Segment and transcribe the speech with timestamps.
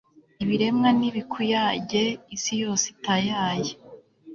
[0.43, 2.03] ibiremwa nibikuyage,
[2.35, 3.71] isi yose itayaye